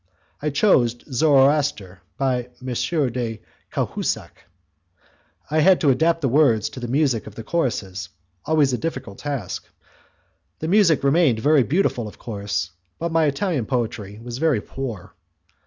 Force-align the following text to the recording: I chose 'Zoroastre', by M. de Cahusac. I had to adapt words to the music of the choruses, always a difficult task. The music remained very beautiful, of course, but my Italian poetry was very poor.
I 0.41 0.49
chose 0.49 0.95
'Zoroastre', 1.13 2.01
by 2.17 2.49
M. 2.59 2.73
de 3.11 3.39
Cahusac. 3.69 4.45
I 5.51 5.59
had 5.59 5.79
to 5.81 5.91
adapt 5.91 6.25
words 6.25 6.69
to 6.71 6.79
the 6.79 6.87
music 6.87 7.27
of 7.27 7.35
the 7.35 7.43
choruses, 7.43 8.09
always 8.43 8.73
a 8.73 8.79
difficult 8.79 9.19
task. 9.19 9.67
The 10.57 10.67
music 10.67 11.03
remained 11.03 11.37
very 11.37 11.61
beautiful, 11.61 12.07
of 12.07 12.17
course, 12.17 12.71
but 12.97 13.11
my 13.11 13.25
Italian 13.25 13.67
poetry 13.67 14.19
was 14.23 14.39
very 14.39 14.59
poor. 14.59 15.13